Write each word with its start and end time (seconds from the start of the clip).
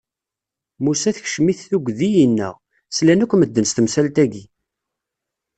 Musa 0.83 1.09
tekcem-it 1.15 1.59
tugdi, 1.69 2.09
inna: 2.25 2.49
Slan 2.95 3.23
akk 3.23 3.33
medden 3.35 3.65
s 3.67 3.71
temsalt-agi! 3.73 4.43